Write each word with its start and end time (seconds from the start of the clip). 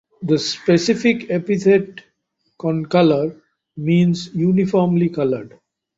The 0.23 0.39
specific 0.39 1.29
epithet 1.29 2.01
("concolor") 2.59 3.39
means 3.77 4.33
"uniformly 4.33 5.09
coloured". 5.09 5.59